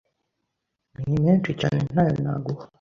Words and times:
ni 1.07 1.17
menshi 1.25 1.51
cyane 1.59 1.79
ntayo 1.91 2.13
naguha 2.23 2.63